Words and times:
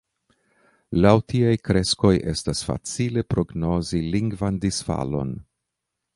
Laŭ 1.05 1.11
tiaj 1.33 1.51
kreskoj 1.69 2.13
estas 2.33 2.63
facile 2.71 3.25
prognozi 3.35 4.03
lingvan 4.17 4.61
disfalon. 4.67 5.37